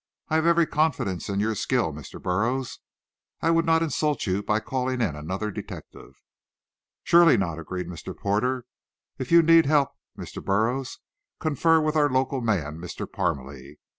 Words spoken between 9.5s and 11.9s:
help, Mr. Burroughs, confer